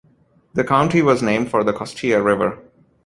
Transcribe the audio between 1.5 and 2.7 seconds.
for the Costilla River.